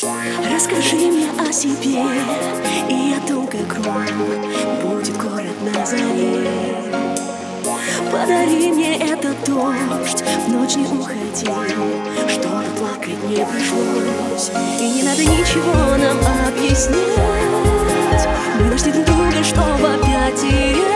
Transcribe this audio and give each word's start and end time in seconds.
Расскажи 0.00 0.94
мне 0.94 1.28
о 1.40 1.52
себе 1.52 2.04
и 2.88 3.14
о 3.14 3.20
том, 3.26 3.48
как 3.48 3.74
ром 3.74 4.06
будет 4.80 5.16
город 5.16 5.56
на 5.60 5.84
заре. 5.84 6.46
Подари 8.12 8.70
мне 8.70 8.96
этот 8.96 9.36
дождь, 9.44 10.22
в 10.46 10.52
ночь 10.52 10.76
не 10.76 10.86
уходи, 10.86 11.50
чтобы 12.28 12.62
плакать 12.78 13.24
не 13.28 13.44
пришлось. 13.44 14.52
И 14.80 14.88
не 14.88 15.02
надо 15.02 15.24
ничего 15.24 15.96
нам 15.96 16.18
объяснять, 16.46 16.98
мы 18.60 18.66
нашли 18.66 18.92
друг 18.92 19.04
друга, 19.04 19.42
чтобы 19.42 19.94
опять 19.94 20.36
терять. 20.36 20.87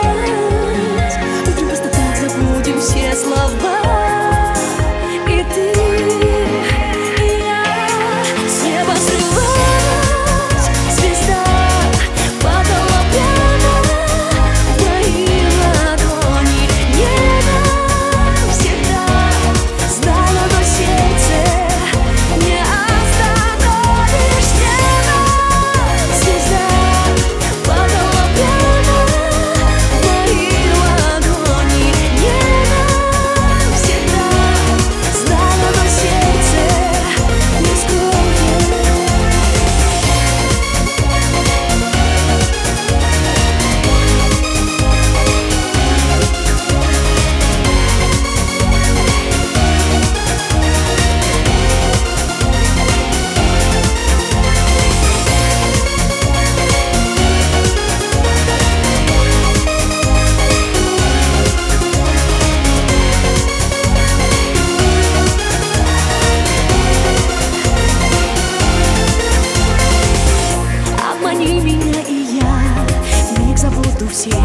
Всех 74.13 74.35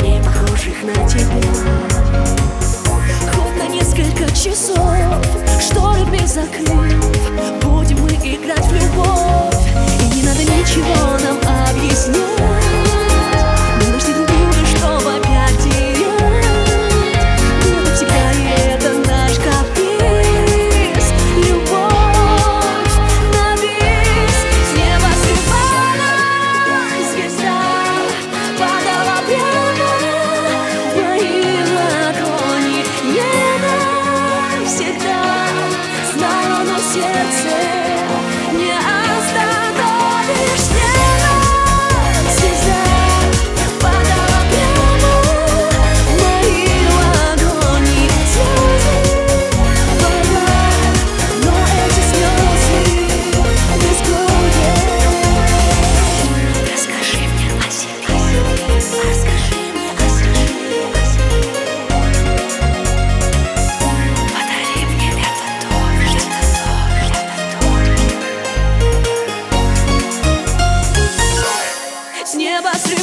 не 0.00 0.22
похожих 0.22 0.84
на 0.84 0.94
тебя. 1.08 1.42
Хоть 3.32 3.56
на 3.56 3.66
несколько 3.68 4.32
часов 4.32 4.78
шторами 5.60 6.24
закрыв 6.24 7.04
Будем 7.62 7.98
мы 8.02 8.10
играть 8.10 8.64
в 8.64 8.74
любовь 8.74 9.66
И 10.00 10.16
не 10.16 10.22
надо 10.22 10.44
ничего 10.44 11.18
нам 11.24 11.45
сердце 36.96 37.56
не 38.52 38.85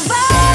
goodbye. 0.08 0.53